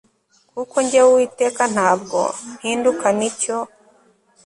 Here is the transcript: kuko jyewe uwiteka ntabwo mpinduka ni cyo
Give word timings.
kuko 0.53 0.75
jyewe 0.89 1.09
uwiteka 1.11 1.63
ntabwo 1.73 2.19
mpinduka 2.57 3.07
ni 3.17 3.29
cyo 3.39 3.57